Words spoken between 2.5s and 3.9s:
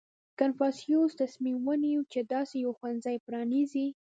یو ښوونځی پرانېزي.